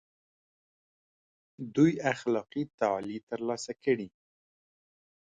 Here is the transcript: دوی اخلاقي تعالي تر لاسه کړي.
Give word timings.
دوی 1.75 1.91
اخلاقي 2.13 2.63
تعالي 2.79 3.17
تر 3.29 3.39
لاسه 3.47 3.73
کړي. 3.83 4.09